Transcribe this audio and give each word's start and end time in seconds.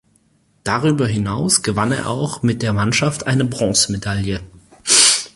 Darüber 0.63 1.05
hinaus 1.05 1.61
gewann 1.61 1.91
er 1.91 2.07
auch 2.09 2.41
mit 2.41 2.63
der 2.63 2.73
Mannschaft 2.73 3.27
eine 3.27 3.45
Bronzemedaille. 3.45 4.41